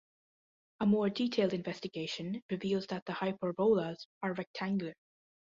A 0.79 0.87
more 0.87 1.11
detailed 1.11 1.53
investigation 1.53 2.41
reveals 2.49 2.87
that 2.87 3.05
the 3.05 3.13
hyperbolas 3.13 4.07
are 4.23 4.33
rectangular. 4.33 4.95